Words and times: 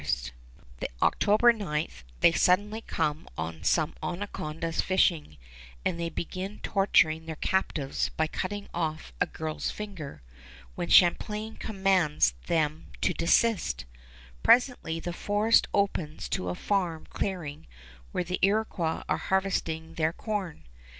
[Illustration: 0.01 0.35
THE 0.79 0.89
ONONDAGA 0.99 1.25
FORT 1.25 1.41
(From 1.41 1.51
Champlain's 1.51 1.61
diagram)] 1.61 1.77
October 1.77 1.77
9 1.77 1.89
they 2.21 2.31
suddenly 2.31 2.81
come 2.81 3.27
on 3.37 3.63
some 3.63 3.95
Onondagas 4.01 4.81
fishing, 4.81 5.37
and 5.85 5.99
they 5.99 6.09
begin 6.09 6.59
torturing 6.63 7.25
their 7.27 7.35
captives 7.35 8.09
by 8.17 8.25
cutting 8.25 8.67
off 8.73 9.13
a 9.21 9.27
girl's 9.27 9.69
finger, 9.69 10.23
when 10.73 10.89
Champlain 10.89 11.55
commands 11.55 12.33
them 12.47 12.87
to 13.01 13.13
desist. 13.13 13.85
Presently 14.41 14.99
the 14.99 15.13
forest 15.13 15.67
opens 15.71 16.27
to 16.29 16.49
a 16.49 16.55
farm 16.55 17.05
clearing 17.11 17.67
where 18.11 18.23
the 18.23 18.39
Iroquois 18.41 19.03
are 19.07 19.17
harvesting 19.17 19.93
their 19.93 20.13
corn. 20.13 20.63